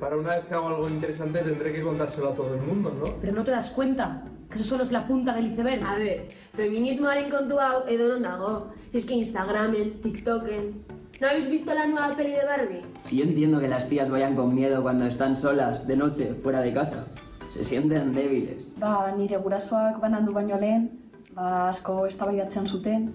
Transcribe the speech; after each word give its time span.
Para 0.00 0.16
una 0.16 0.36
vez 0.36 0.44
que 0.46 0.54
hago 0.54 0.68
algo 0.68 0.88
interesante 0.88 1.40
tendré 1.40 1.72
que 1.72 1.82
contárselo 1.82 2.30
a 2.30 2.34
todo 2.34 2.54
el 2.54 2.60
mundo, 2.60 2.92
¿no? 2.98 3.04
Pero 3.20 3.32
no 3.32 3.44
te 3.44 3.50
das 3.50 3.70
cuenta 3.70 4.22
que 4.50 4.56
eso 4.56 4.64
solo 4.64 4.82
es 4.84 4.92
la 4.92 5.06
punta 5.06 5.34
del 5.34 5.52
iceberg. 5.52 5.82
A 5.82 5.96
ver, 5.96 6.28
feminismoaren 6.54 7.30
kontu 7.30 7.58
hau 7.58 7.88
edo 7.88 8.08
non 8.12 8.22
dago. 8.22 8.70
Si 8.92 8.98
es 8.98 9.06
que 9.06 9.14
Instagramen, 9.14 10.00
TikToken... 10.04 10.96
¿No 11.20 11.28
habéis 11.28 11.48
visto 11.48 11.72
la 11.72 11.86
nueva 11.86 12.12
peli 12.14 12.36
de 12.36 12.44
Barbie? 12.44 12.84
Si 13.08 13.16
yo 13.16 13.24
entiendo 13.24 13.58
que 13.58 13.68
las 13.68 13.88
tías 13.88 14.10
vayan 14.10 14.36
con 14.36 14.54
miedo 14.54 14.82
cuando 14.82 15.06
están 15.06 15.34
solas, 15.36 15.86
de 15.86 15.96
noche, 15.96 16.34
fuera 16.42 16.60
de 16.60 16.74
casa. 16.74 17.06
Se 17.50 17.64
sienten 17.64 18.12
débiles. 18.12 18.74
Ba, 18.76 19.14
nire 19.16 19.38
gurasoak 19.40 19.96
banandu 19.98 20.32
baino 20.36 20.60
lehen, 20.60 20.90
ba, 21.32 21.70
asko 21.70 22.04
eztabaidatzen 22.04 22.68
zuten, 22.68 23.14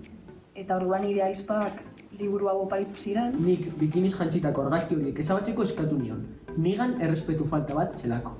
eta 0.57 0.81
orduan 0.81 1.05
nire 1.05 1.21
aizpak 1.29 1.77
liburu 2.17 2.49
hau 2.49 2.63
oparitu 2.65 2.97
ziren. 2.97 3.37
Nik 3.37 3.69
bikiniz 3.77 4.15
jantzitako 4.17 4.65
argazki 4.65 4.97
horiek 4.97 5.19
ezabatzeko 5.21 5.63
eskatu 5.69 5.99
nion. 6.01 6.25
Nigan 6.57 7.01
errespetu 7.01 7.45
falta 7.47 7.73
bat 7.73 7.95
zelako. 7.95 8.37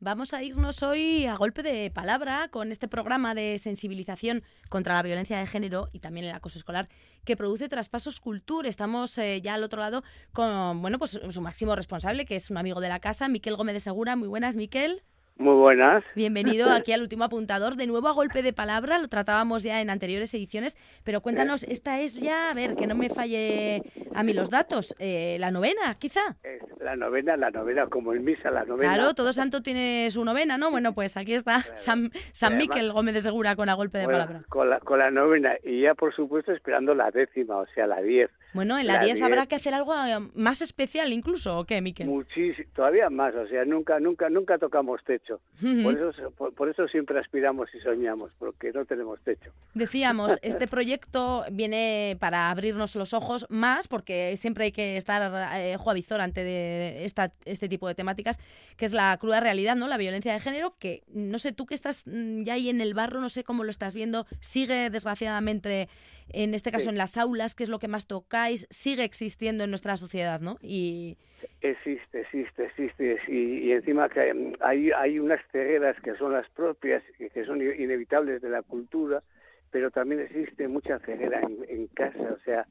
Vamos 0.00 0.34
a 0.34 0.42
irnos 0.42 0.82
hoy 0.82 1.24
a 1.24 1.36
golpe 1.36 1.62
de 1.62 1.90
palabra 1.90 2.48
con 2.50 2.70
este 2.70 2.88
programa 2.88 3.34
de 3.34 3.56
sensibilización 3.56 4.42
contra 4.68 4.94
la 4.94 5.02
violencia 5.02 5.38
de 5.38 5.46
género 5.46 5.88
y 5.92 6.00
también 6.00 6.26
el 6.26 6.34
acoso 6.34 6.58
escolar 6.58 6.88
que 7.24 7.38
produce 7.38 7.70
Traspasos 7.70 8.20
Cultura. 8.20 8.68
Estamos 8.68 9.16
eh, 9.16 9.40
ya 9.40 9.54
al 9.54 9.64
otro 9.64 9.80
lado 9.80 10.02
con 10.32 10.82
bueno, 10.82 10.98
pues 10.98 11.18
su 11.28 11.40
máximo 11.40 11.74
responsable, 11.74 12.26
que 12.26 12.36
es 12.36 12.50
un 12.50 12.58
amigo 12.58 12.82
de 12.82 12.90
la 12.90 13.00
casa, 13.00 13.28
Miquel 13.28 13.56
Gómez 13.56 13.74
de 13.74 13.80
Segura. 13.80 14.14
Muy 14.14 14.28
buenas, 14.28 14.56
Miquel. 14.56 15.02
Muy 15.36 15.54
buenas. 15.54 16.04
Bienvenido 16.14 16.70
aquí 16.70 16.92
al 16.92 17.02
último 17.02 17.24
apuntador. 17.24 17.74
De 17.74 17.88
nuevo 17.88 18.06
a 18.06 18.12
golpe 18.12 18.42
de 18.42 18.52
palabra, 18.52 18.98
lo 18.98 19.08
tratábamos 19.08 19.64
ya 19.64 19.80
en 19.80 19.90
anteriores 19.90 20.32
ediciones, 20.32 20.76
pero 21.02 21.22
cuéntanos, 21.22 21.64
esta 21.64 22.00
es 22.00 22.14
ya, 22.14 22.50
a 22.50 22.54
ver, 22.54 22.76
que 22.76 22.86
no 22.86 22.94
me 22.94 23.08
falle 23.08 23.82
a 24.14 24.22
mí 24.22 24.32
los 24.32 24.48
datos, 24.48 24.94
eh, 25.00 25.36
la 25.40 25.50
novena, 25.50 25.94
quizá. 25.98 26.36
Es 26.44 26.62
la 26.78 26.94
novena, 26.94 27.36
la 27.36 27.50
novena, 27.50 27.86
como 27.88 28.12
en 28.12 28.24
misa, 28.24 28.50
la 28.52 28.64
novena. 28.64 28.94
Claro, 28.94 29.14
todo 29.14 29.32
santo 29.32 29.60
tiene 29.60 30.08
su 30.12 30.24
novena, 30.24 30.56
¿no? 30.56 30.70
Bueno, 30.70 30.94
pues 30.94 31.16
aquí 31.16 31.34
está 31.34 31.60
San, 31.74 32.12
San 32.30 32.56
Miquel 32.56 32.92
Gómez 32.92 33.14
de 33.14 33.20
Segura 33.20 33.56
con 33.56 33.68
a 33.68 33.74
golpe 33.74 33.98
de 33.98 34.04
Bueno, 34.04 34.20
palabra. 34.20 34.44
Con 34.48 34.70
la, 34.70 34.78
con 34.80 35.00
la 35.00 35.10
novena 35.10 35.54
y 35.64 35.82
ya, 35.82 35.94
por 35.94 36.14
supuesto, 36.14 36.52
esperando 36.52 36.94
la 36.94 37.10
décima, 37.10 37.56
o 37.56 37.66
sea, 37.74 37.88
la 37.88 38.00
diez. 38.00 38.30
Bueno, 38.52 38.78
en 38.78 38.86
la 38.86 38.94
La 38.94 39.04
10 39.04 39.20
habrá 39.20 39.46
que 39.46 39.56
hacer 39.56 39.74
algo 39.74 39.92
eh, 39.94 40.30
más 40.34 40.62
especial 40.62 41.12
incluso, 41.12 41.58
¿o 41.58 41.64
qué, 41.64 41.80
Miquel? 41.80 42.06
Muchísimo, 42.06 42.68
todavía 42.72 43.10
más, 43.10 43.34
o 43.34 43.48
sea, 43.48 43.64
nunca, 43.64 43.98
nunca, 43.98 44.30
nunca 44.30 44.58
tocamos 44.58 45.02
techo. 45.04 45.23
Por 45.26 45.94
eso, 45.94 46.30
por, 46.32 46.54
por 46.54 46.68
eso 46.68 46.86
siempre 46.88 47.18
aspiramos 47.18 47.74
y 47.74 47.80
soñamos, 47.80 48.30
porque 48.38 48.72
no 48.72 48.84
tenemos 48.84 49.20
techo. 49.22 49.50
Decíamos, 49.74 50.38
este 50.42 50.66
proyecto 50.66 51.44
viene 51.50 52.16
para 52.20 52.50
abrirnos 52.50 52.94
los 52.96 53.14
ojos 53.14 53.46
más, 53.48 53.88
porque 53.88 54.36
siempre 54.36 54.64
hay 54.64 54.72
que 54.72 54.96
estar 54.96 55.32
eh, 55.56 55.76
visor 55.94 56.20
ante 56.20 56.44
de 56.44 57.04
esta, 57.04 57.32
este 57.44 57.68
tipo 57.68 57.88
de 57.88 57.94
temáticas, 57.94 58.38
que 58.76 58.84
es 58.84 58.92
la 58.92 59.16
cruda 59.18 59.40
realidad, 59.40 59.76
¿no? 59.76 59.88
La 59.88 59.96
violencia 59.96 60.32
de 60.32 60.40
género, 60.40 60.74
que 60.78 61.02
no 61.08 61.38
sé, 61.38 61.52
tú 61.52 61.66
que 61.66 61.74
estás 61.74 62.02
mm, 62.06 62.42
ya 62.42 62.54
ahí 62.54 62.68
en 62.68 62.80
el 62.80 62.94
barro, 62.94 63.20
no 63.20 63.28
sé 63.28 63.44
cómo 63.44 63.64
lo 63.64 63.70
estás 63.70 63.94
viendo, 63.94 64.26
sigue 64.40 64.90
desgraciadamente, 64.90 65.88
en 66.28 66.54
este 66.54 66.70
caso 66.70 66.84
Sí. 66.84 66.90
en 66.90 66.98
las 66.98 67.16
aulas, 67.16 67.54
que 67.54 67.62
es 67.62 67.68
lo 67.68 67.78
que 67.78 67.88
más 67.88 68.06
tocáis, 68.06 68.66
sigue 68.68 69.04
existiendo 69.04 69.64
en 69.64 69.70
nuestra 69.70 69.96
sociedad, 69.96 70.40
¿no? 70.40 70.58
Y 70.60 71.16
Existe, 71.60 72.20
existe, 72.20 72.64
existe. 72.64 73.18
Y, 73.28 73.68
y 73.68 73.72
encima 73.72 74.08
que 74.08 74.32
mm, 74.32 74.54
hay, 74.60 74.90
hay 75.14 75.20
unas 75.20 75.40
cegueras 75.52 75.96
que 76.02 76.14
son 76.16 76.32
las 76.32 76.48
propias 76.50 77.02
y 77.18 77.30
que 77.30 77.44
son 77.44 77.62
inevitables 77.62 78.42
de 78.42 78.48
la 78.50 78.62
cultura, 78.62 79.22
pero 79.70 79.90
también 79.90 80.20
existe 80.22 80.66
mucha 80.68 80.98
ceguera 81.00 81.40
en, 81.40 81.58
en 81.68 81.86
casa. 81.88 82.32
O 82.32 82.38
sea, 82.44 82.66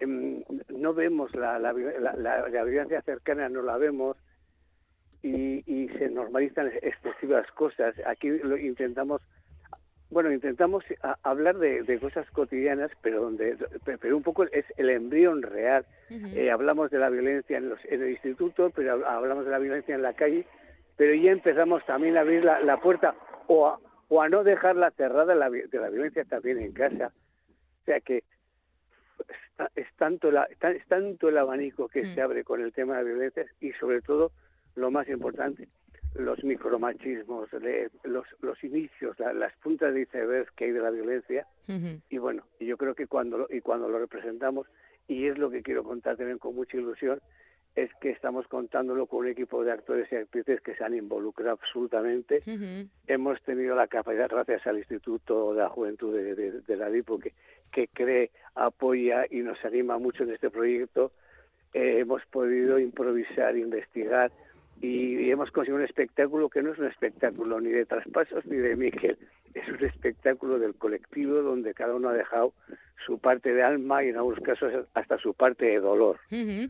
em, 0.00 0.42
no 0.68 0.94
vemos 0.94 1.34
la, 1.34 1.58
la, 1.58 1.72
la, 1.72 2.64
violencia 2.64 3.02
cercana, 3.02 3.48
no 3.48 3.62
la 3.62 3.76
vemos 3.78 4.16
y, 5.22 5.62
y 5.66 5.88
se 5.98 6.08
normalizan 6.08 6.70
excesivas 6.82 7.50
cosas. 7.52 7.94
Aquí 8.06 8.28
lo 8.30 8.56
intentamos 8.56 9.22
bueno, 10.10 10.30
intentamos 10.30 10.84
hablar 11.22 11.56
de, 11.56 11.84
de 11.84 11.98
cosas 11.98 12.30
cotidianas, 12.32 12.90
pero 13.00 13.22
donde, 13.22 13.56
pero 13.98 14.14
un 14.14 14.22
poco 14.22 14.44
es 14.44 14.66
el 14.76 14.90
embrión 14.90 15.40
real. 15.40 15.86
Eh, 16.36 16.50
hablamos 16.50 16.90
de 16.90 16.98
la 16.98 17.08
violencia 17.08 17.56
en, 17.56 17.70
los, 17.70 17.82
en 17.86 18.02
el 18.02 18.10
instituto, 18.10 18.70
pero 18.76 18.98
hab- 18.98 19.06
hablamos 19.06 19.46
de 19.46 19.50
la 19.50 19.58
violencia 19.58 19.94
en 19.94 20.02
la 20.02 20.12
calle, 20.12 20.44
pero 20.96 21.14
ya 21.14 21.30
empezamos 21.32 21.84
también 21.86 22.16
a 22.16 22.20
abrir 22.20 22.44
la, 22.44 22.60
la 22.60 22.78
puerta 22.80 23.14
o 23.48 23.66
a, 23.68 23.78
o 24.08 24.22
a 24.22 24.28
no 24.28 24.44
dejarla 24.44 24.90
cerrada 24.92 25.34
la, 25.34 25.50
de 25.50 25.68
la 25.78 25.88
violencia 25.90 26.24
también 26.24 26.58
en 26.58 26.72
casa. 26.72 27.12
O 27.82 27.84
sea 27.84 28.00
que 28.00 28.22
es, 29.76 29.86
tanto 29.96 30.30
la, 30.30 30.48
ta- 30.58 30.70
es 30.72 30.86
tanto 30.86 31.28
el 31.28 31.38
abanico 31.38 31.88
que 31.88 32.02
Mm. 32.02 32.14
se 32.14 32.22
abre 32.22 32.44
con 32.44 32.60
el 32.60 32.72
tema 32.72 32.96
de 32.96 33.02
la 33.02 33.08
violencia 33.08 33.46
y 33.60 33.72
sobre 33.74 34.00
todo, 34.02 34.32
lo 34.74 34.90
más 34.90 35.08
importante, 35.08 35.68
los 36.14 36.42
micromachismos, 36.44 37.48
los, 38.04 38.26
los 38.40 38.64
inicios, 38.64 39.18
la- 39.18 39.32
las 39.32 39.54
puntas 39.58 39.94
de 39.94 40.02
iceberg 40.02 40.50
que 40.54 40.64
hay 40.66 40.70
de 40.72 40.80
la 40.80 40.90
violencia 40.90 41.46
Ujú. 41.68 42.00
y 42.10 42.18
bueno, 42.18 42.44
yo 42.60 42.76
creo 42.76 42.94
que 42.94 43.06
cuando 43.06 43.38
lo, 43.38 43.46
y 43.50 43.60
cuando 43.60 43.88
lo 43.88 43.98
representamos 43.98 44.66
y 45.08 45.26
es 45.26 45.38
lo 45.38 45.50
que 45.50 45.62
quiero 45.62 45.84
contar 45.84 46.16
también 46.16 46.38
con 46.38 46.54
mucha 46.54 46.76
ilusión 46.76 47.20
es 47.74 47.90
que 48.00 48.10
estamos 48.10 48.46
contándolo 48.48 49.06
con 49.06 49.20
un 49.20 49.28
equipo 49.28 49.64
de 49.64 49.72
actores 49.72 50.10
y 50.12 50.16
actrices 50.16 50.60
que 50.60 50.74
se 50.74 50.84
han 50.84 50.94
involucrado 50.94 51.52
absolutamente. 51.52 52.42
Hemos 53.06 53.40
tenido 53.42 53.74
la 53.74 53.86
capacidad, 53.86 54.28
gracias 54.28 54.66
al 54.66 54.78
Instituto 54.78 55.54
de 55.54 55.62
la 55.62 55.68
Juventud 55.70 56.14
de, 56.14 56.34
de, 56.34 56.60
de 56.60 56.76
la 56.76 56.90
DIPO, 56.90 57.18
que, 57.18 57.32
que 57.72 57.88
cree, 57.88 58.30
apoya 58.54 59.24
y 59.30 59.40
nos 59.40 59.64
anima 59.64 59.98
mucho 59.98 60.24
en 60.24 60.32
este 60.32 60.50
proyecto, 60.50 61.12
eh, 61.72 62.00
hemos 62.00 62.24
podido 62.26 62.78
improvisar, 62.78 63.56
investigar 63.56 64.30
y, 64.82 65.16
y 65.20 65.30
hemos 65.30 65.50
conseguido 65.50 65.78
un 65.78 65.84
espectáculo 65.84 66.50
que 66.50 66.62
no 66.62 66.72
es 66.72 66.78
un 66.78 66.86
espectáculo 66.86 67.60
ni 67.60 67.70
de 67.70 67.86
traspasos 67.86 68.44
ni 68.44 68.56
de 68.56 68.76
Miquel, 68.76 69.16
es 69.54 69.68
un 69.68 69.82
espectáculo 69.82 70.58
del 70.58 70.74
colectivo 70.74 71.40
donde 71.40 71.72
cada 71.72 71.94
uno 71.94 72.10
ha 72.10 72.14
dejado 72.14 72.52
su 73.06 73.18
parte 73.18 73.52
de 73.52 73.62
alma 73.62 74.04
y 74.04 74.08
en 74.08 74.16
algunos 74.16 74.40
casos 74.40 74.72
hasta 74.94 75.18
su 75.18 75.34
parte 75.34 75.66
de 75.66 75.80
dolor. 75.80 76.18
Y 76.30 76.68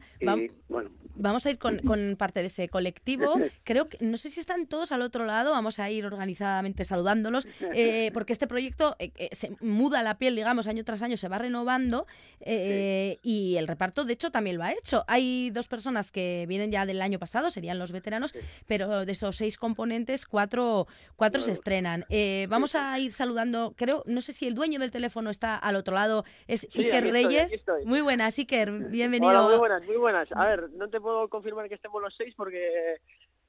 bueno, 0.69 0.91
Vamos 1.15 1.47
a 1.47 1.51
ir 1.51 1.59
con, 1.59 1.79
con 1.79 2.17
parte 2.17 2.41
de 2.41 2.47
ese 2.47 2.69
colectivo. 2.69 3.35
Creo 3.65 3.89
que, 3.89 3.99
no 4.01 4.17
sé 4.17 4.31
si 4.31 4.41
están 4.41 4.67
todos 4.67 4.93
al 4.93 5.03
otro 5.03 5.25
lado, 5.25 5.53
vamos 5.53 5.79
a 5.79 5.91
ir 5.91 6.07
organizadamente 6.07 6.85
saludándolos, 6.85 7.47
eh, 7.75 8.11
porque 8.15 8.33
este 8.33 8.47
proyecto 8.47 8.97
eh, 8.99 9.13
eh, 9.17 9.29
se 9.33 9.55
muda 9.61 10.03
la 10.03 10.19
piel, 10.19 10.35
digamos, 10.35 10.67
año 10.67 10.85
tras 10.85 11.03
año, 11.03 11.17
se 11.17 11.29
va 11.29 11.39
renovando 11.39 12.07
eh, 12.41 13.19
y 13.23 13.57
el 13.57 13.69
reparto, 13.69 14.05
de 14.05 14.15
hecho, 14.15 14.31
también 14.31 14.57
lo 14.57 14.65
ha 14.65 14.73
hecho. 14.73 15.05
Hay 15.07 15.51
dos 15.51 15.69
personas 15.69 16.11
que 16.11 16.47
vienen 16.49 16.71
ya 16.71 16.87
del 16.87 17.03
año 17.03 17.19
pasado, 17.19 17.51
serían 17.51 17.79
los 17.79 17.93
veteranos, 17.93 18.35
pero 18.67 19.05
de 19.05 19.13
esos 19.13 19.37
seis 19.37 19.57
componentes, 19.57 20.27
cuatro, 20.27 20.87
cuatro 21.17 21.41
se 21.41 21.53
estrenan. 21.53 22.07
Vamos 22.49 22.75
a 22.75 22.99
ir 22.99 23.13
saludando, 23.13 23.75
creo, 23.77 24.03
no 24.07 24.21
sé 24.21 24.33
si 24.33 24.47
el 24.47 24.55
dueño 24.55 24.81
del 24.81 24.91
teléfono 24.91 25.31
está 25.31 25.57
al 25.57 25.77
otro 25.77 25.95
lado, 25.95 26.25
es 26.47 26.63
Sí, 26.73 26.85
Iker 26.85 27.07
estoy, 27.07 27.11
Reyes. 27.11 27.65
Muy 27.85 28.01
buenas, 28.01 28.39
Iker, 28.39 28.71
bienvenido. 28.71 29.31
Hola, 29.31 29.43
muy 29.43 29.57
buenas, 29.59 29.85
muy 29.85 29.97
buenas. 29.97 30.29
A 30.33 30.47
ver, 30.47 30.71
no 30.73 30.89
te 30.89 31.01
puedo 31.03 31.29
confirmar 31.29 31.69
que 31.69 31.75
estemos 31.75 32.01
los 32.01 32.15
seis 32.17 32.35
porque 32.37 33.01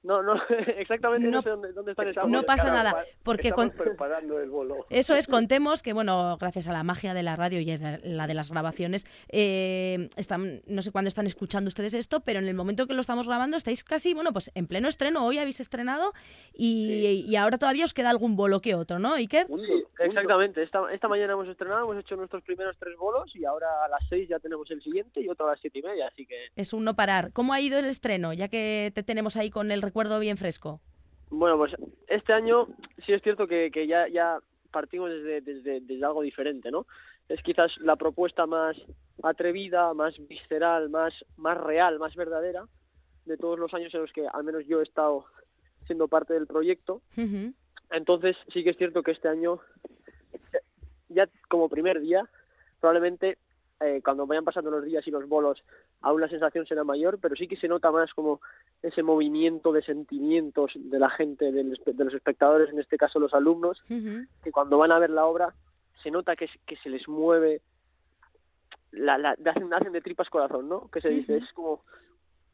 no, 0.03 0.21
no, 0.21 0.33
exactamente 0.77 1.27
no, 1.27 1.37
No- 1.37 1.41
sé 1.41 1.49
dónde, 1.49 1.73
dónde 1.73 1.91
están 1.91 2.07
esas 2.09 2.27
No 2.27 2.43
pasa 2.43 2.71
nada, 2.71 2.95
porque 3.23 3.51
con- 3.51 3.71
preparando 3.71 4.39
el 4.39 4.49
bolo. 4.49 4.85
Eso 4.89 5.15
es, 5.15 5.27
contemos 5.27 5.81
que, 5.81 5.93
bueno, 5.93 6.37
gracias 6.39 6.67
a 6.67 6.73
la 6.73 6.83
magia 6.83 7.13
de 7.13 7.23
la 7.23 7.35
radio 7.35 7.59
y 7.59 7.65
de 7.65 7.99
la 8.03 8.27
de 8.27 8.33
las 8.33 8.51
grabaciones, 8.51 9.05
eh, 9.29 10.09
están, 10.15 10.61
no 10.67 10.81
sé 10.81 10.91
cuándo 10.91 11.07
están 11.07 11.25
escuchando 11.25 11.67
ustedes 11.67 11.93
esto, 11.93 12.19
pero 12.21 12.39
en 12.39 12.47
el 12.47 12.53
momento 12.55 12.87
que 12.87 12.93
lo 12.93 13.01
estamos 13.01 13.27
grabando 13.27 13.57
estáis 13.57 13.83
casi, 13.83 14.13
bueno, 14.13 14.31
pues 14.33 14.51
en 14.55 14.67
pleno 14.67 14.87
estreno, 14.87 15.25
hoy 15.25 15.37
habéis 15.37 15.59
estrenado 15.59 16.13
y, 16.53 17.25
y 17.27 17.35
ahora 17.35 17.57
todavía 17.57 17.85
os 17.85 17.93
queda 17.93 18.09
algún 18.09 18.35
bolo 18.35 18.59
que 18.61 18.75
otro, 18.75 18.99
¿no, 18.99 19.13
Iker? 19.15 19.47
Sí, 19.47 19.83
exactamente. 19.99 20.63
Esta, 20.63 20.79
esta 20.93 21.07
mañana 21.07 21.33
hemos 21.33 21.47
estrenado, 21.47 21.83
hemos 21.83 21.97
hecho 22.03 22.15
nuestros 22.15 22.43
primeros 22.43 22.75
tres 22.77 22.95
bolos 22.97 23.35
y 23.35 23.45
ahora 23.45 23.67
a 23.85 23.89
las 23.89 24.01
seis 24.09 24.27
ya 24.29 24.39
tenemos 24.39 24.69
el 24.71 24.81
siguiente 24.81 25.21
y 25.21 25.29
otro 25.29 25.47
a 25.47 25.51
las 25.51 25.59
siete 25.61 25.79
y 25.79 25.81
media, 25.81 26.07
así 26.07 26.25
que 26.25 26.35
Es 26.55 26.73
un 26.73 26.83
no 26.83 26.95
parar. 26.95 27.31
¿Cómo 27.33 27.53
ha 27.53 27.61
ido 27.61 27.79
el 27.79 27.85
estreno, 27.85 28.33
ya 28.33 28.47
que 28.47 28.91
te 28.93 29.03
tenemos 29.03 29.37
ahí 29.37 29.49
con 29.49 29.71
el 29.71 29.81
recuerdo 29.93 30.19
bien 30.19 30.37
fresco? 30.37 30.81
Bueno, 31.29 31.55
pues 31.55 31.75
este 32.07 32.33
año 32.33 32.67
sí 33.05 33.13
es 33.13 33.21
cierto 33.21 33.47
que, 33.47 33.69
que 33.69 33.85
ya, 33.85 34.07
ya 34.07 34.39
partimos 34.71 35.11
desde, 35.11 35.41
desde, 35.41 35.81
desde 35.81 36.03
algo 36.03 36.23
diferente, 36.23 36.71
¿no? 36.71 36.87
Es 37.29 37.43
quizás 37.43 37.77
la 37.77 37.95
propuesta 37.95 38.47
más 38.47 38.75
atrevida, 39.21 39.93
más 39.93 40.15
visceral, 40.27 40.89
más, 40.89 41.13
más 41.37 41.59
real, 41.59 41.99
más 41.99 42.15
verdadera 42.15 42.65
de 43.25 43.37
todos 43.37 43.59
los 43.59 43.71
años 43.75 43.93
en 43.93 44.01
los 44.01 44.11
que 44.11 44.27
al 44.27 44.43
menos 44.43 44.65
yo 44.65 44.79
he 44.79 44.83
estado 44.83 45.25
siendo 45.85 46.07
parte 46.07 46.33
del 46.33 46.47
proyecto. 46.47 47.03
Entonces 47.91 48.35
sí 48.51 48.63
que 48.63 48.71
es 48.71 48.77
cierto 48.77 49.03
que 49.03 49.11
este 49.11 49.27
año, 49.27 49.59
ya 51.09 51.29
como 51.49 51.69
primer 51.69 52.01
día, 52.01 52.27
probablemente 52.79 53.37
eh, 53.83 54.01
cuando 54.03 54.25
vayan 54.25 54.43
pasando 54.43 54.71
los 54.71 54.83
días 54.83 55.05
y 55.07 55.11
los 55.11 55.27
bolos, 55.27 55.63
aún 56.01 56.21
la 56.21 56.29
sensación 56.29 56.65
será 56.65 56.83
mayor, 56.83 57.19
pero 57.19 57.35
sí 57.35 57.47
que 57.47 57.57
se 57.57 57.67
nota 57.67 57.91
más 57.91 58.13
como 58.13 58.41
ese 58.81 59.03
movimiento 59.03 59.71
de 59.71 59.81
sentimientos 59.81 60.71
de 60.75 60.99
la 60.99 61.09
gente, 61.09 61.51
del 61.51 61.79
de 61.85 62.03
los 62.03 62.13
espectadores, 62.13 62.69
en 62.69 62.79
este 62.79 62.97
caso 62.97 63.19
los 63.19 63.33
alumnos, 63.33 63.83
que 64.43 64.51
cuando 64.51 64.77
van 64.77 64.91
a 64.91 64.99
ver 64.99 65.09
la 65.09 65.25
obra 65.25 65.53
se 66.01 66.11
nota 66.11 66.35
que, 66.35 66.49
que 66.65 66.75
se 66.77 66.89
les 66.89 67.07
mueve, 67.07 67.61
la, 68.91 69.17
la, 69.17 69.31
hacen, 69.45 69.73
hacen 69.73 69.93
de 69.93 70.01
tripas 70.01 70.29
corazón, 70.29 70.69
¿no? 70.69 70.89
Que 70.89 71.01
se 71.01 71.09
dice, 71.09 71.37
es 71.37 71.51
como 71.53 71.83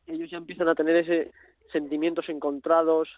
ellos 0.07 0.29
ya 0.29 0.37
empiezan 0.37 0.67
a 0.67 0.75
tener 0.75 0.95
ese 0.95 1.31
sentimientos 1.71 2.29
encontrados, 2.29 3.09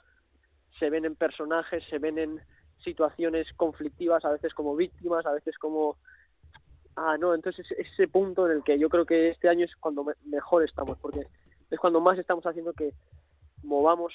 se 0.80 0.90
ven 0.90 1.06
en 1.06 1.16
personajes, 1.16 1.84
se 1.90 2.00
ven 2.00 2.18
en 2.18 2.42
situaciones 2.84 3.48
conflictivas, 3.54 4.25
a 4.25 4.31
veces 4.31 4.54
como 4.54 4.75
víctimas, 4.75 5.25
a 5.25 5.34
veces 5.34 5.57
como 5.57 5.98
ah 6.96 7.18
no, 7.18 7.34
entonces 7.34 7.66
es 7.72 7.88
ese 7.90 8.08
punto 8.08 8.46
en 8.48 8.58
el 8.58 8.64
que 8.64 8.78
yo 8.80 8.90
creo 8.90 9.06
que 9.06 9.30
este 9.30 9.50
año 9.50 9.66
es 9.66 9.76
cuando 9.78 10.04
me- 10.04 10.14
mejor 10.26 10.64
estamos, 10.64 10.98
porque 11.00 11.26
es 11.70 11.80
cuando 11.80 12.00
más 12.02 12.18
estamos 12.20 12.46
haciendo 12.46 12.74
que 12.74 12.94
movamos 13.64 14.14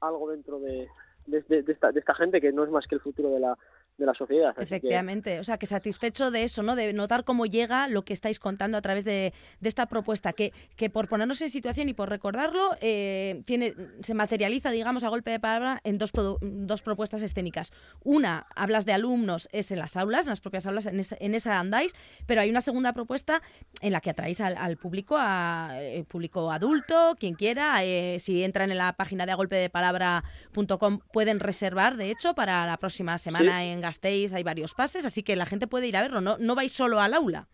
algo 0.00 0.30
dentro 0.30 0.60
de, 0.60 0.88
de, 1.26 1.42
de- 1.42 1.62
de 1.62 1.72
esta 1.72 2.14
gente 2.14 2.40
que 2.40 2.52
no 2.52 2.64
es 2.64 2.70
más 2.70 2.86
que 2.86 2.94
el 2.94 3.00
futuro 3.00 3.30
de 3.30 3.40
la, 3.40 3.58
de 3.98 4.06
la 4.06 4.14
sociedad. 4.14 4.54
Que- 4.54 4.62
Efectivamente, 4.62 5.38
o 5.40 5.44
sea, 5.44 5.56
que 5.58 5.66
satisfecho 5.66 6.30
de 6.30 6.42
eso, 6.42 6.62
¿no? 6.62 6.76
De 6.76 6.92
notar 6.92 7.24
cómo 7.24 7.46
llega 7.46 7.88
lo 7.88 8.04
que 8.04 8.12
estáis 8.12 8.38
contando 8.38 8.76
a 8.76 8.82
través 8.82 9.04
de, 9.04 9.32
de 9.60 9.68
esta 9.68 9.86
propuesta, 9.86 10.32
que, 10.34 10.52
que 10.76 10.90
por 10.90 11.08
ponernos 11.08 11.40
en 11.40 11.48
situación 11.48 11.88
y 11.88 11.94
por 11.94 12.10
recordarlo, 12.10 12.76
eh, 12.80 13.42
tiene, 13.46 13.74
se 14.02 14.12
materializa, 14.14 14.70
digamos, 14.70 15.02
a 15.04 15.08
golpe 15.08 15.30
de 15.30 15.40
palabra 15.40 15.80
en 15.84 15.96
dos, 15.98 16.12
dos 16.42 16.82
propuestas 16.82 17.22
escénicas. 17.22 17.72
Una, 18.04 18.46
hablas 18.54 18.84
de 18.84 18.92
alumnos, 18.92 19.48
es 19.52 19.70
en 19.70 19.78
las 19.78 19.96
aulas, 19.96 20.26
en 20.26 20.30
las 20.30 20.40
propias 20.40 20.66
aulas, 20.66 20.86
en 20.86 21.00
esa, 21.00 21.16
en 21.18 21.34
esa 21.34 21.58
andáis, 21.58 21.94
pero 22.26 22.42
hay 22.42 22.50
una 22.50 22.60
segunda 22.60 22.92
propuesta 22.92 23.40
en 23.80 23.92
la 23.92 24.00
que 24.02 24.10
atraéis 24.10 24.40
al, 24.42 24.56
al 24.58 24.76
público, 24.76 25.16
a, 25.18 25.70
eh, 25.80 26.04
público 26.06 26.50
adulto, 26.52 27.16
quien 27.18 27.34
quiera. 27.34 27.82
eh, 27.84 28.18
si 28.18 28.44
entran 28.44 28.70
en 28.70 28.78
la 28.78 28.92
página 28.92 29.24
de 29.26 29.32
agolpedepalabra.com 29.32 31.00
pueden 31.12 31.40
reservar, 31.40 31.96
de 31.96 32.10
hecho, 32.10 32.34
para 32.34 32.66
la 32.66 32.76
próxima 32.76 33.18
semana 33.18 33.64
en 33.64 33.80
Gasteiz 33.86 34.32
hay 34.32 34.42
varios 34.42 34.74
pases, 34.74 35.04
así 35.06 35.22
que 35.22 35.36
la 35.36 35.46
gente 35.46 35.66
puede 35.66 35.86
ir 35.88 35.96
a 35.96 36.02
verlo, 36.02 36.20
no, 36.20 36.36
no 36.38 36.54
vais 36.54 36.72
solo 36.72 37.00
al 37.00 37.14
aula. 37.14 37.46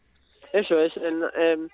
Eso 0.52 0.78
es. 0.80 0.96
en- 0.96 1.22
em, 1.36 1.68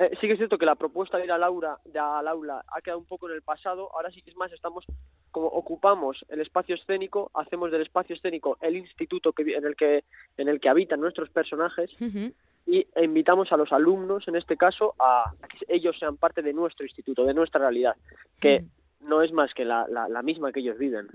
eh, 0.00 0.10
sí 0.20 0.26
que 0.26 0.32
es 0.34 0.38
cierto 0.38 0.58
que 0.58 0.66
la 0.66 0.74
propuesta 0.76 1.16
de 1.18 1.24
ir 1.24 1.32
al 1.32 1.42
aula, 1.42 1.78
de 1.84 1.98
al 1.98 2.28
aula 2.28 2.64
ha 2.68 2.80
quedado 2.80 2.98
un 3.00 3.06
poco 3.06 3.28
en 3.28 3.34
el 3.34 3.42
pasado. 3.42 3.90
Ahora 3.94 4.10
sí 4.10 4.22
que 4.22 4.30
es 4.30 4.36
más, 4.36 4.52
estamos 4.52 4.84
como 5.30 5.46
ocupamos 5.48 6.24
el 6.28 6.40
espacio 6.40 6.74
escénico, 6.74 7.30
hacemos 7.34 7.70
del 7.70 7.82
espacio 7.82 8.14
escénico 8.16 8.56
el 8.62 8.76
instituto 8.76 9.32
que, 9.32 9.42
en 9.56 9.64
el 9.66 9.76
que 9.76 10.04
en 10.36 10.48
el 10.48 10.58
que 10.60 10.68
habitan 10.68 11.00
nuestros 11.00 11.28
personajes 11.30 11.90
Ujú. 12.00 12.32
y 12.66 12.86
e 12.94 13.04
invitamos 13.04 13.50
a 13.52 13.56
los 13.56 13.72
alumnos, 13.72 14.26
en 14.28 14.36
este 14.36 14.56
caso, 14.56 14.94
a, 14.98 15.30
a 15.42 15.48
que 15.48 15.58
ellos 15.68 15.98
sean 15.98 16.16
parte 16.16 16.42
de 16.42 16.52
nuestro 16.52 16.86
instituto, 16.86 17.24
de 17.24 17.34
nuestra 17.34 17.60
realidad, 17.60 17.94
que 18.40 18.64
no 19.00 19.22
es 19.22 19.32
más 19.32 19.52
que 19.54 19.64
la, 19.64 19.86
la, 19.88 20.08
la 20.08 20.22
misma 20.22 20.52
que 20.52 20.60
ellos 20.60 20.78
viven. 20.78 21.08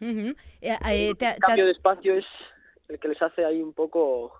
Eh, 0.00 0.34
eh, 0.60 1.14
te- 1.14 1.30
El 1.34 1.38
cambio 1.38 1.64
de 1.66 1.72
espacio 1.72 2.14
es 2.14 2.26
el 2.88 2.98
que 2.98 3.08
les 3.08 3.20
hace 3.22 3.44
ahí 3.44 3.60
un 3.62 3.72
poco 3.72 4.32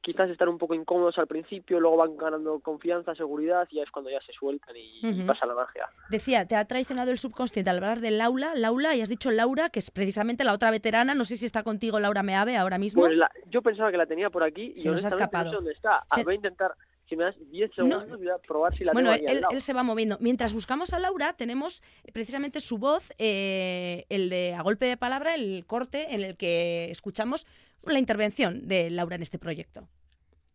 quizás 0.00 0.28
estar 0.30 0.48
un 0.48 0.58
poco 0.58 0.74
incómodos 0.74 1.16
al 1.18 1.28
principio, 1.28 1.78
luego 1.78 1.96
van 1.98 2.16
ganando 2.16 2.58
confianza, 2.58 3.14
seguridad 3.14 3.68
y 3.70 3.76
ya 3.76 3.84
es 3.84 3.90
cuando 3.92 4.10
ya 4.10 4.20
se 4.22 4.32
sueltan 4.32 4.74
y, 4.76 5.22
pasa 5.24 5.46
la 5.46 5.54
magia. 5.54 5.88
Decía, 6.10 6.44
te 6.48 6.56
ha 6.56 6.64
traicionado 6.64 7.12
el 7.12 7.18
subconsciente 7.18 7.70
al 7.70 7.76
hablar 7.76 8.00
del 8.00 8.20
aula, 8.20 8.52
Laura, 8.56 8.96
y 8.96 9.00
has 9.00 9.08
dicho 9.08 9.30
Laura, 9.30 9.70
que 9.70 9.78
es 9.78 9.92
precisamente 9.92 10.42
la 10.42 10.54
otra 10.54 10.72
veterana, 10.72 11.14
no 11.14 11.22
sé 11.24 11.36
si 11.36 11.46
está 11.46 11.62
contigo 11.62 12.00
Laura 12.00 12.24
Meave 12.24 12.56
ahora 12.56 12.78
mismo. 12.78 13.02
Pues 13.02 13.16
la- 13.16 13.30
yo 13.46 13.62
pensaba 13.62 13.92
que 13.92 13.96
la 13.96 14.06
tenía 14.06 14.28
por 14.28 14.42
aquí 14.42 14.72
y 14.74 14.78
Se 14.78 14.88
nos 14.88 15.04
ha 15.04 15.06
honestamente 15.06 15.14
no 15.14 15.18
sé 15.20 15.24
escapado. 15.24 15.52
dónde 15.52 15.72
está. 15.72 16.04
Ah, 16.10 16.22
voy 16.24 16.32
a 16.32 16.36
intentar, 16.36 16.74
si 17.08 17.16
me 17.16 17.24
das 17.24 17.34
10 17.50 17.70
No. 17.78 18.00
segundos, 18.00 18.18
voy 18.18 18.28
a 18.28 18.38
probar 18.38 18.76
si 18.76 18.84
la 18.84 18.92
Bueno, 18.92 19.12
tengo 19.12 19.28
al 19.28 19.36
él, 19.36 19.40
lado. 19.42 19.54
él 19.54 19.62
se 19.62 19.72
va 19.72 19.82
moviendo. 19.82 20.16
Mientras 20.20 20.54
buscamos 20.54 20.92
a 20.92 20.98
Laura, 20.98 21.34
tenemos 21.34 21.82
precisamente 22.12 22.60
su 22.60 22.78
voz, 22.78 23.12
eh, 23.18 24.06
el 24.08 24.30
de 24.30 24.54
a 24.54 24.62
golpe 24.62 24.86
de 24.86 24.96
palabra, 24.96 25.34
el 25.34 25.64
corte 25.66 26.14
en 26.14 26.22
el 26.22 26.36
que 26.36 26.90
escuchamos 26.90 27.46
la 27.84 27.98
intervención 27.98 28.66
de 28.68 28.90
Laura 28.90 29.16
en 29.16 29.22
este 29.22 29.38
proyecto. 29.38 29.88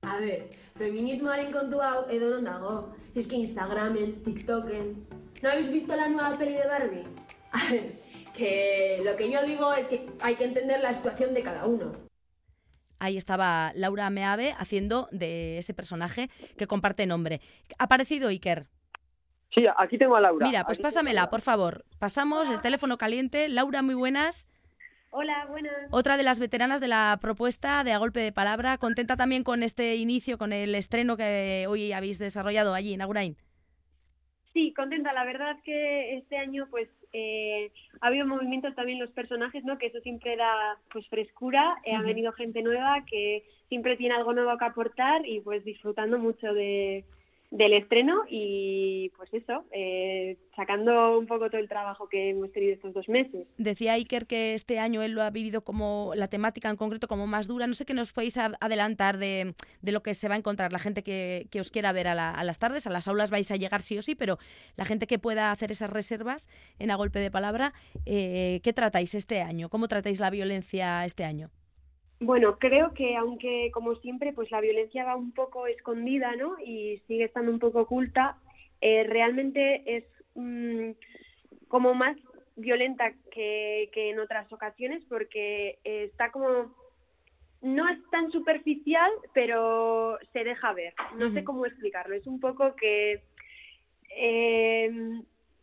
A 0.02 0.20
ver, 0.20 0.50
feminismoaren 0.78 1.52
kontu 1.52 1.82
hau 1.82 2.06
edo 2.10 2.30
non 2.32 2.46
dago. 2.46 2.94
Si 3.14 3.20
es 3.20 3.28
que 3.28 3.36
Instagramen, 3.36 4.24
TikToken... 4.24 5.08
¿No 5.42 5.50
habéis 5.50 5.70
visto 5.70 5.94
la 5.96 6.08
nueva 6.08 6.38
peli 6.38 6.54
de 6.54 6.66
Barbie? 6.66 7.04
A 7.52 7.62
ver, 7.72 7.98
que 8.34 9.02
lo 9.04 9.18
que 9.18 9.30
yo 9.32 9.42
digo 9.44 9.74
es 9.74 9.88
que 9.88 10.06
hay 10.22 10.36
que 10.36 10.46
entender 10.46 10.80
la 10.82 10.94
situación 10.94 11.34
de 11.34 11.42
cada 11.44 11.66
uno. 11.66 12.07
Ahí 13.00 13.18
estaba 13.18 13.72
Laura 13.76 14.10
Meave 14.10 14.56
haciendo 14.58 15.08
de 15.12 15.58
ese 15.58 15.74
personaje 15.74 16.30
que 16.58 16.68
comparte 16.68 17.06
nombre. 17.06 17.42
Ha 17.78 17.86
aparecido 17.86 18.30
Iker. 18.30 18.68
Sí, 19.54 19.66
aquí 19.78 19.98
tengo 19.98 20.16
a 20.16 20.22
Laura. 20.22 20.46
Mira, 20.46 20.64
pues 20.66 20.78
Aquí 20.78 20.84
pásamela, 20.84 21.30
por 21.30 21.42
favor. 21.42 21.86
Pasamos 22.00 22.50
el 22.50 22.62
teléfono 22.62 22.98
caliente. 22.98 23.48
Laura, 23.50 23.82
muy 23.82 23.96
buenas. 23.96 24.48
Hola, 25.10 25.46
buenas. 25.50 25.74
Otra 25.92 26.18
de 26.18 26.24
las 26.24 26.40
veteranas 26.40 26.82
de 26.82 26.90
la 26.90 27.18
propuesta 27.22 27.84
de 27.84 27.94
A 27.94 27.98
Golpe 27.98 28.20
de 28.20 28.32
Palabra. 28.32 28.78
Contenta 28.78 29.16
también 29.16 29.44
con 29.44 29.64
este 29.64 29.96
inicio, 29.96 30.38
con 30.38 30.52
el 30.52 30.76
estreno 30.76 31.16
que 31.16 31.66
hoy 31.70 31.94
habéis 31.94 32.20
desarrollado 32.20 32.74
allí 32.74 32.94
en 32.94 33.02
Agurain. 33.02 33.38
Sí, 34.54 34.74
contenta. 34.74 35.14
La 35.14 35.24
verdad 35.24 35.56
que 35.64 36.18
este 36.18 36.38
año 36.38 36.68
pues 36.70 36.90
eh, 37.14 37.72
ha 38.02 38.08
habido 38.08 38.26
movimientos 38.26 38.76
también 38.76 39.00
los 39.00 39.12
personajes, 39.12 39.64
¿no? 39.64 39.78
Que 39.78 39.88
eso 39.88 40.00
siempre 40.02 40.36
da 40.36 40.78
pues 40.92 41.08
frescura. 41.08 41.78
Eh, 41.84 41.96
Ha 41.96 42.02
venido 42.02 42.32
gente 42.34 42.62
nueva 42.62 43.04
que 43.06 43.44
siempre 43.70 43.98
tiene 43.98 44.16
algo 44.16 44.34
nuevo 44.34 44.58
que 44.58 44.66
aportar 44.66 45.26
y 45.26 45.42
pues 45.42 45.64
disfrutando 45.64 46.20
mucho 46.20 46.54
de, 46.54 47.06
del 47.50 47.72
estreno 47.74 48.24
y 48.30 49.10
pues 49.16 49.34
eso, 49.34 49.64
eh, 49.72 50.38
sacando 50.56 51.18
un 51.18 51.28
poco 51.28 51.50
todo 51.50 51.62
el 51.62 51.70
trabajo 51.70 52.10
que 52.10 52.32
hemos 52.32 52.52
tenido 52.52 52.74
estos 52.74 52.94
dos 52.94 53.08
meses. 53.08 53.48
Decía 53.58 53.94
Iker 53.94 54.28
que 54.28 54.54
este 54.54 54.80
año 54.80 55.02
él 55.02 55.14
lo 55.14 55.22
ha 55.24 55.30
vivido 55.30 55.64
como 55.64 56.12
la 56.16 56.28
temática 56.28 56.70
en 56.70 56.76
concreto 56.76 57.08
como 57.08 57.26
más 57.26 57.48
dura. 57.48 57.66
No 57.66 57.74
sé 57.74 57.86
qué 57.86 57.94
nos 57.94 58.12
podéis 58.12 58.38
adelantar 58.38 59.18
de, 59.18 59.56
de 59.82 59.92
lo 59.94 60.04
que 60.04 60.14
se 60.14 60.28
va 60.28 60.36
a 60.36 60.38
encontrar 60.38 60.74
la 60.74 60.80
gente 60.80 61.04
que, 61.04 61.48
que 61.50 61.62
os 61.62 61.72
quiera 61.72 61.94
ver 61.94 62.10
a, 62.10 62.16
la- 62.16 62.32
a 62.32 62.44
las 62.44 62.60
tardes. 62.60 62.86
A 62.86 62.90
las 62.90 63.08
aulas 63.08 63.32
vais 63.32 63.50
a 63.52 63.56
llegar 63.56 63.82
sí 63.82 63.98
o 63.98 64.02
sí, 64.02 64.14
pero 64.16 64.38
la 64.76 64.84
gente 64.84 65.08
que 65.08 65.18
pueda 65.18 65.52
hacer 65.52 65.72
esas 65.72 65.90
reservas 65.90 66.50
en 66.80 66.92
A 66.92 66.96
Golpe 66.96 67.20
de 67.20 67.32
Palabra, 67.32 67.74
eh, 68.06 68.60
¿qué 68.62 68.74
tratáis 68.74 69.16
este 69.16 69.42
año? 69.42 69.70
¿Cómo 69.70 69.88
tratáis 69.88 70.20
la 70.20 70.30
violencia 70.30 71.06
este 71.06 71.24
año? 71.24 71.50
Bueno, 72.20 72.58
creo 72.58 72.94
que 72.94 73.16
aunque 73.16 73.70
como 73.74 73.96
siempre 73.96 74.34
pues 74.34 74.50
la 74.50 74.62
violencia 74.62 75.06
va 75.06 75.16
un 75.16 75.34
poco 75.34 75.68
escondida, 75.68 76.36
¿no? 76.36 76.56
Y 76.60 77.02
sigue 77.08 77.26
estando 77.26 77.52
un 77.52 77.60
poco 77.60 77.82
oculta, 77.82 78.38
eh, 78.82 79.04
realmente 79.04 79.98
es 79.98 80.04
mm, 80.36 80.92
como 81.68 81.94
más 81.94 82.18
violenta 82.56 83.12
que, 83.32 83.90
que 83.94 84.10
en 84.10 84.20
otras 84.20 84.52
ocasiones 84.52 85.04
porque 85.08 85.78
eh, 85.84 86.06
está 86.06 86.32
como 86.32 86.76
no 87.62 87.90
es 87.90 88.00
tan 88.12 88.32
superficial, 88.32 89.12
pero 89.34 90.18
se 90.32 90.44
deja 90.44 90.74
ver. 90.74 90.94
No 91.18 91.32
sé 91.34 91.44
cómo 91.44 91.66
explicarlo. 91.66 92.16
Es 92.16 92.28
un 92.28 92.40
poco 92.40 92.76
que 92.76 93.24
eh, 94.16 95.22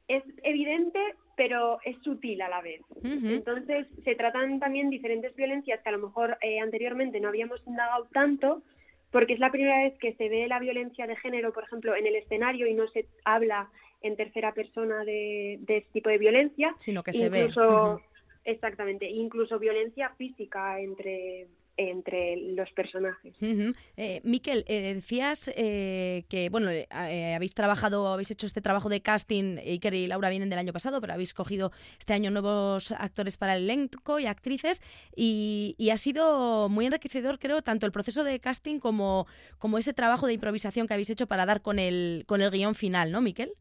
es 0.09 0.25
evidente, 0.43 0.99
pero 1.37 1.79
es 1.85 1.97
sutil 2.03 2.43
a 2.43 2.49
la 2.49 2.61
vez. 2.63 2.83
Entonces, 3.03 3.87
se 4.05 4.15
tratan 4.15 4.61
también 4.61 4.91
diferentes 4.91 5.35
violencias 5.35 5.81
que 5.83 5.89
a 5.89 5.93
lo 5.93 6.07
mejor 6.07 6.39
eh, 6.41 6.61
anteriormente 6.61 7.21
no 7.21 7.29
habíamos 7.29 7.61
indagado 7.67 8.07
tanto, 8.13 8.63
porque 9.11 9.35
es 9.35 9.39
la 9.39 9.51
primera 9.51 9.85
vez 9.85 9.95
que 9.99 10.15
se 10.15 10.29
ve 10.29 10.49
la 10.49 10.59
violencia 10.59 11.07
de 11.07 11.17
género, 11.17 11.53
por 11.53 11.65
ejemplo, 11.65 11.95
en 11.95 12.07
el 12.07 12.17
escenario 12.17 12.67
y 12.67 12.75
no 12.75 12.89
se 12.89 13.07
habla 13.25 13.71
en 14.03 14.17
tercera 14.17 14.53
persona 14.53 15.05
de, 15.05 15.59
de 15.61 15.79
este 15.79 15.93
tipo 15.93 16.11
de 16.11 16.19
violencia. 16.19 16.75
Sino 16.79 17.03
que 17.03 17.13
se 17.13 17.29
ve. 17.29 17.47
Ujú. 17.47 18.01
Exactamente, 18.45 19.09
incluso 19.09 19.59
violencia 19.59 20.11
física 20.19 20.79
entre, 20.79 21.47
entre 21.77 22.37
los 22.37 22.71
personajes. 22.73 23.35
Ujú. 23.41 23.73
Eh, 23.97 24.21
Miquel, 24.25 24.65
eh, 24.69 24.95
decías 24.95 25.51
eh, 25.57 26.25
que 26.29 26.49
bueno 26.49 26.71
eh, 26.71 26.87
eh, 26.91 27.35
habéis 27.35 27.55
trabajado, 27.55 28.09
habéis 28.09 28.31
hecho 28.31 28.47
este 28.47 28.61
trabajo 28.61 28.89
de 28.89 29.01
casting, 29.01 29.59
Iker 29.59 29.95
y 29.95 30.07
Laura 30.07 30.31
vienen 30.31 30.51
del 30.51 30.59
año 30.59 30.73
pasado, 30.73 31.01
pero 31.01 31.13
habéis 31.13 31.35
cogido 31.35 31.73
este 31.99 32.13
año 32.13 32.31
nuevos 32.31 32.93
actores 32.93 33.37
para 33.37 33.57
el 33.57 33.65
elenco 33.65 34.19
y 34.19 34.27
actrices 34.27 34.83
y, 35.17 35.75
y 35.79 35.91
ha 35.91 35.97
sido 35.97 36.69
muy 36.69 36.87
enriquecedor, 36.87 37.39
creo, 37.39 37.63
tanto 37.63 37.87
el 37.87 37.93
proceso 37.93 38.25
de 38.25 38.39
casting 38.41 38.79
como, 38.79 39.27
como 39.59 39.79
ese 39.79 39.93
trabajo 39.93 40.27
de 40.27 40.35
improvisación 40.35 40.87
que 40.87 40.95
habéis 40.95 41.11
hecho 41.11 41.27
para 41.27 41.47
dar 41.47 41.63
con 41.63 41.79
el, 41.79 42.25
con 42.27 42.41
el 42.41 42.51
guion 42.51 42.75
final, 42.75 43.11
¿no, 43.11 43.21
Miquel? 43.21 43.53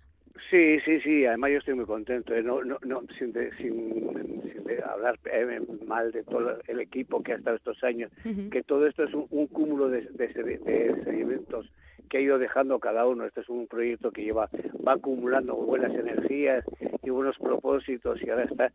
Sí, 0.49 0.79
sí, 0.85 0.99
sí. 1.01 1.25
Además 1.25 1.51
yo 1.51 1.57
estoy 1.59 1.73
muy 1.75 1.85
contento. 1.85 2.33
No, 2.41 2.63
no, 2.63 2.77
no, 2.83 3.03
sin, 3.17 3.31
de- 3.33 3.51
sin, 3.57 4.41
sin 4.51 4.63
de 4.63 4.81
hablar 4.83 5.19
eh, 5.31 5.61
mal 5.85 6.11
de 6.11 6.23
todo 6.23 6.57
el 6.67 6.79
equipo 6.79 7.21
que 7.21 7.33
ha 7.33 7.35
estado 7.35 7.55
estos 7.55 7.83
años, 7.83 8.11
que 8.49 8.63
todo 8.63 8.87
esto 8.87 9.03
es 9.03 9.13
un, 9.13 9.27
un 9.29 9.47
cúmulo 9.47 9.89
de, 9.89 10.01
de, 10.01 10.27
de 10.27 11.01
sedimentos 11.03 11.69
que 12.09 12.17
ha 12.17 12.21
ido 12.21 12.39
dejando 12.39 12.79
cada 12.79 13.05
uno. 13.07 13.25
Este 13.25 13.41
es 13.41 13.49
un 13.49 13.67
proyecto 13.67 14.11
que 14.11 14.23
lleva 14.23 14.49
va 14.87 14.93
acumulando 14.93 15.55
buenas 15.55 15.93
energías 15.93 16.63
y 17.03 17.09
buenos 17.09 17.37
propósitos 17.37 18.21
y 18.23 18.29
ahora 18.29 18.43
está 18.45 18.71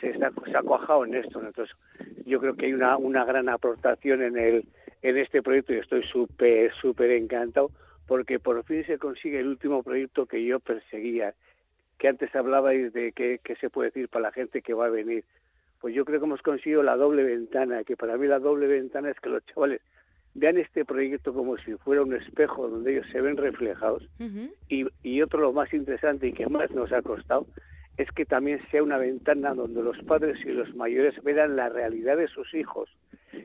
se 0.00 0.10
está 0.10 0.30
se 0.44 0.56
ha 0.56 0.62
cuajado 0.62 1.04
en 1.04 1.14
esto. 1.14 1.40
¿no? 1.40 1.48
Entonces 1.48 1.74
yo 2.26 2.40
creo 2.40 2.54
que 2.54 2.66
hay 2.66 2.72
una 2.72 2.96
una 2.96 3.24
gran 3.24 3.48
aportación 3.48 4.22
en 4.22 4.38
el 4.38 4.64
en 5.02 5.16
este 5.18 5.42
proyecto 5.42 5.72
y 5.74 5.78
estoy 5.78 6.02
súper 6.04 6.72
súper 6.74 7.10
encantado 7.12 7.70
porque 8.10 8.40
por 8.40 8.64
fin 8.64 8.84
se 8.86 8.98
consigue 8.98 9.38
el 9.38 9.46
último 9.46 9.84
proyecto 9.84 10.26
que 10.26 10.44
yo 10.44 10.58
perseguía, 10.58 11.32
que 11.96 12.08
antes 12.08 12.34
hablabais 12.34 12.92
de 12.92 13.12
qué, 13.12 13.38
qué 13.44 13.54
se 13.54 13.70
puede 13.70 13.90
decir 13.90 14.08
para 14.08 14.24
la 14.24 14.32
gente 14.32 14.62
que 14.62 14.74
va 14.74 14.86
a 14.86 14.90
venir. 14.90 15.22
Pues 15.80 15.94
yo 15.94 16.04
creo 16.04 16.18
que 16.18 16.26
hemos 16.26 16.42
conseguido 16.42 16.82
la 16.82 16.96
doble 16.96 17.22
ventana, 17.22 17.84
que 17.84 17.96
para 17.96 18.16
mí 18.16 18.26
la 18.26 18.40
doble 18.40 18.66
ventana 18.66 19.10
es 19.10 19.20
que 19.20 19.28
los 19.28 19.46
chavales 19.46 19.80
vean 20.34 20.58
este 20.58 20.84
proyecto 20.84 21.32
como 21.32 21.56
si 21.58 21.76
fuera 21.76 22.02
un 22.02 22.12
espejo 22.12 22.68
donde 22.68 22.94
ellos 22.94 23.06
se 23.12 23.20
ven 23.20 23.36
reflejados. 23.36 24.02
y, 24.68 24.86
y 25.04 25.22
otro 25.22 25.38
lo 25.38 25.52
más 25.52 25.72
interesante 25.72 26.26
y 26.26 26.32
que 26.32 26.48
más 26.48 26.72
nos 26.72 26.90
ha 26.90 27.02
costado 27.02 27.46
es 27.96 28.10
que 28.10 28.24
también 28.24 28.60
sea 28.72 28.82
una 28.82 28.98
ventana 28.98 29.54
donde 29.54 29.84
los 29.84 29.98
padres 29.98 30.36
y 30.44 30.48
los 30.48 30.74
mayores 30.74 31.14
vean 31.22 31.54
la 31.54 31.68
realidad 31.68 32.16
de 32.16 32.26
sus 32.26 32.54
hijos, 32.54 32.90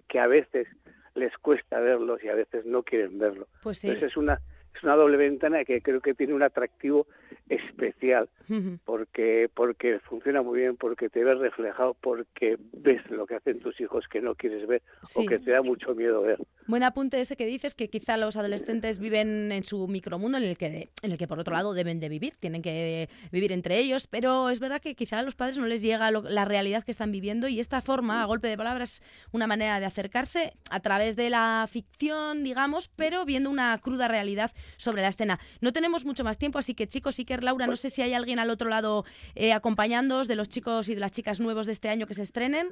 que 0.08 0.18
a 0.18 0.26
veces 0.26 0.68
les 1.14 1.38
cuesta 1.38 1.80
verlos 1.80 2.24
y 2.24 2.30
a 2.30 2.36
veces 2.36 2.66
no 2.66 2.82
quieren 2.82 3.20
verlo. 3.20 3.48
Pues 3.62 3.78
sí. 3.78 3.90
Entonces 3.90 4.10
es 4.10 4.18
una 4.18 4.34
es 4.34 4.55
una 4.86 4.96
doble 4.96 5.18
ventana 5.18 5.66
que 5.66 5.82
creo 5.82 6.00
que 6.00 6.14
tiene 6.14 6.34
un 6.34 6.44
atractivo 6.44 7.08
especial 7.50 8.30
porque 8.86 9.50
porque 9.54 10.00
funciona 10.00 10.42
muy 10.42 10.60
bien 10.60 10.78
porque 10.78 11.10
te 11.10 11.24
ves 11.24 11.38
reflejado 11.38 11.96
porque 12.02 12.58
ves 12.74 13.02
lo 13.10 13.26
que 13.28 13.36
hacen 13.36 13.60
tus 13.60 13.80
hijos 13.82 14.06
que 14.10 14.22
no 14.22 14.36
quieres 14.36 14.68
ver 14.68 14.82
Sí. 15.04 15.24
o 15.24 15.26
que 15.30 15.40
te 15.40 15.52
da 15.52 15.62
mucho 15.62 15.94
miedo 15.96 16.22
ver 16.22 16.40
Buen 16.68 16.84
apunte 16.84 17.20
ese 17.20 17.36
que 17.36 17.46
dices 17.46 17.76
que 17.76 17.90
quizá 17.90 18.18
los 18.18 18.36
adolescentes 18.38 18.98
viven 19.00 19.52
en 19.52 19.64
su 19.64 19.88
micromundo 19.88 20.38
en 20.38 20.44
el 20.46 20.58
que 20.58 20.90
en 21.02 21.12
el 21.12 21.18
que 21.18 21.28
por 21.28 21.40
otro 21.40 21.54
lado 21.54 21.74
deben 21.74 22.00
de 22.00 22.10
vivir, 22.10 22.34
tienen 22.40 22.62
que 22.62 23.08
vivir 23.32 23.52
entre 23.52 23.78
ellos, 23.78 24.08
pero 24.08 24.50
es 24.50 24.60
verdad 24.60 24.82
que 24.82 24.96
quizá 24.96 25.20
a 25.20 25.24
los 25.24 25.36
padres 25.36 25.58
no 25.60 25.68
les 25.68 25.82
llega 25.82 26.10
lo- 26.12 26.24
la 26.24 26.46
realidad 26.46 26.84
que 26.84 26.92
están 26.92 27.12
viviendo 27.12 27.48
y 27.48 27.60
esta 27.60 27.82
forma, 27.82 28.22
a 28.24 28.26
golpe 28.26 28.48
de 28.48 28.58
palabras, 28.58 29.04
una 29.32 29.46
manera 29.48 29.80
de 29.80 29.86
acercarse 29.86 30.54
a 30.72 30.80
través 30.80 31.16
de 31.16 31.30
la 31.30 31.68
ficción, 31.70 32.44
digamos, 32.44 32.90
pero 32.90 33.26
viendo 33.26 33.50
una 33.50 33.78
cruda 33.78 34.08
realidad 34.08 34.52
sobre 34.78 35.02
la 35.04 35.10
escena. 35.10 35.40
No 35.62 35.72
tenemos 35.72 36.04
mucho 36.06 36.24
más 36.24 36.38
tiempo, 36.40 36.58
así 36.58 36.74
que 36.74 36.88
chicos, 36.88 37.20
Laura, 37.44 37.68
no 37.68 37.76
sé 37.76 37.90
si 37.90 38.02
hay 38.02 38.14
alguien 38.14 38.40
al 38.40 38.50
otro 38.50 38.70
lado 38.70 39.06
eh, 39.36 39.54
de 40.28 40.36
los 40.36 40.50
chicos 40.50 40.90
y 40.90 40.96
de 40.96 41.02
las 41.02 41.12
chicas 41.12 41.40
nuevos 41.40 41.66
de 41.66 41.72
este 41.72 41.90
año 41.90 42.08
que 42.08 42.14
se 42.14 42.22
estrenen. 42.22 42.70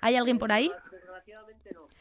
¿Hay 0.00 0.16
alguien 0.16 0.38
por 0.38 0.52
ahí? 0.52 0.70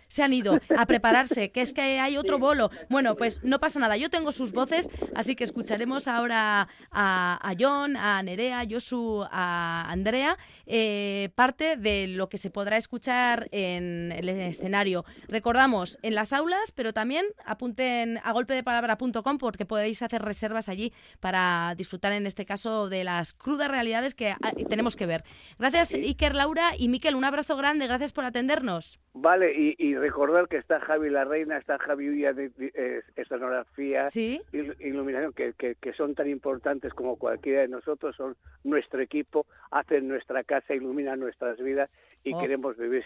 Se 0.10 0.24
han 0.24 0.34
ido 0.34 0.60
a 0.78 0.86
prepararse, 0.86 1.52
que 1.52 1.62
es 1.62 1.74
que 1.74 2.00
hay 2.00 2.18
otro 2.18 2.40
bolo. 2.40 2.70
Bueno, 2.90 3.16
pues 3.16 3.42
no 3.44 3.60
pasa 3.60 3.80
nada, 3.80 3.96
yo 3.96 4.10
tengo 4.10 4.34
sus 4.34 4.52
voces, 4.52 4.90
así 5.16 5.36
que 5.36 5.46
escucharemos 5.46 6.08
ahora 6.08 6.68
a, 6.92 7.40
a 7.42 7.54
John, 7.58 7.96
a 7.96 8.22
Nerea, 8.24 8.60
a 8.60 8.66
Josu, 8.70 9.26
a 9.32 9.86
Andrea, 9.90 10.38
eh, 10.66 11.30
parte 11.36 11.78
de 11.78 12.08
lo 12.08 12.28
que 12.28 12.38
se 12.38 12.50
podrá 12.50 12.76
escuchar 12.76 13.48
en 13.52 14.12
el 14.12 14.28
escenario. 14.30 15.06
Recordamos, 15.28 15.98
en 16.02 16.16
las 16.16 16.34
aulas, 16.34 16.72
pero 16.74 16.92
también 16.94 17.26
apunten 17.46 18.20
a 18.24 18.32
golpedepalabra.com 18.34 19.38
porque 19.38 19.66
podéis 19.66 20.02
hacer 20.02 20.22
reservas 20.22 20.70
allí 20.70 20.92
para 21.20 21.76
disfrutar 21.78 22.14
en 22.14 22.26
este 22.26 22.46
caso 22.46 22.90
de 22.90 23.04
las 23.04 23.34
crudas 23.34 23.70
realidades 23.70 24.16
que 24.16 24.32
ah, 24.32 24.52
tenemos 24.68 24.96
que 24.96 25.06
ver. 25.06 25.24
Gracias 25.58 25.94
Iker, 25.94 26.36
Laura 26.36 26.72
y 26.78 26.90
Miquel, 26.90 27.16
un 27.16 27.26
abrazo 27.26 27.56
grande, 27.56 27.88
gracias 27.88 28.12
por 28.12 28.26
atendernos. 28.26 29.00
Vale, 29.22 29.52
y, 29.54 29.76
y 29.78 29.96
recordar 29.96 30.48
que 30.48 30.56
está 30.58 30.80
Javi 30.80 31.10
La 31.10 31.26
Reina, 31.26 31.58
está 31.58 31.78
Javi 31.78 32.08
Ulla 32.10 32.32
de, 32.32 32.50
de- 32.50 32.72
eh, 32.74 33.02
escenografía, 33.18 34.06
Sí. 34.08 34.42
il- 34.54 34.76
iluminación, 34.80 35.34
que, 35.34 35.52
que, 35.58 35.76
que 35.76 35.92
son 35.94 36.16
tan 36.16 36.30
importantes 36.30 36.94
como 36.94 37.18
cualquiera 37.18 37.62
de 37.62 37.68
nosotros, 37.68 38.16
son 38.16 38.38
nuestro 38.64 39.02
equipo, 39.02 39.46
hacen 39.72 40.08
nuestra 40.08 40.44
casa, 40.46 40.74
iluminan 40.74 41.20
nuestras 41.20 41.58
vidas 41.60 41.90
y 42.24 42.34
Oh. 42.34 42.40
queremos 42.40 42.78
vivir 42.78 43.04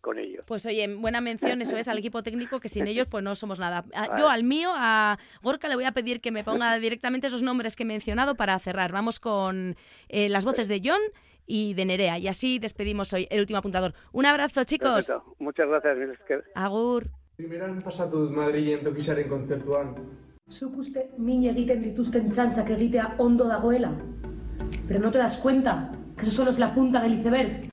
con 0.00 0.18
ellos. 0.18 0.44
Pues 0.46 0.64
oye, 0.66 0.86
buena 0.94 1.20
mención, 1.20 1.60
eso 1.62 1.76
es, 1.76 1.88
al 1.88 1.98
equipo 1.98 2.22
técnico, 2.22 2.60
que 2.60 2.68
sin 2.68 2.86
ellos 2.86 3.06
pues 3.10 3.24
no 3.24 3.34
somos 3.34 3.58
nada. 3.58 3.84
A- 3.94 4.08
Vale. 4.08 4.20
Yo 4.22 4.28
al 4.28 4.44
mío, 4.44 4.70
a 4.74 5.18
Gorka, 5.42 5.68
le 5.68 5.74
voy 5.76 5.84
a 5.84 5.92
pedir 5.92 6.20
que 6.20 6.30
me 6.30 6.44
ponga 6.44 6.76
directamente 6.78 7.26
esos 7.26 7.42
nombres 7.42 7.74
que 7.76 7.82
he 7.82 7.86
mencionado 7.86 8.34
para 8.36 8.58
cerrar. 8.58 8.92
Vamos 8.92 9.18
con 9.20 9.76
eh, 10.08 10.28
las 10.28 10.44
voces 10.44 10.68
de 10.68 10.80
John 10.84 11.00
y 11.46 11.74
de 11.74 11.84
Nerea, 11.84 12.18
y 12.18 12.26
así 12.28 12.58
despedimos 12.58 13.12
hoy 13.12 13.28
el 13.30 13.40
último 13.40 13.58
apuntador. 13.58 13.94
Un 14.12 14.26
abrazo, 14.26 14.64
chicos. 14.64 15.06
Perfecto. 15.06 15.36
Muchas 15.38 15.68
gracias, 15.68 15.96
Miguel. 15.96 16.42
Agur. 16.54 17.08
Primeran 17.36 17.80
pasatu 17.82 18.30
Madrilen 18.30 18.82
tokisaren 18.82 19.28
kontzertuan. 19.28 19.94
Zuk 20.48 20.76
uste 20.78 21.10
min 21.18 21.42
egiten 21.50 21.82
dituzten 21.82 22.30
txantxak 22.32 22.70
egitea 22.70 23.14
ondo 23.18 23.44
dagoela? 23.46 23.90
Pero 24.88 25.00
no 25.00 25.10
te 25.10 25.18
das 25.18 25.36
cuenta 25.38 25.92
que 26.16 26.22
eso 26.22 26.30
solo 26.30 26.50
es 26.50 26.58
la 26.58 26.72
punta 26.74 27.02
del 27.02 27.14
iceberg. 27.14 27.68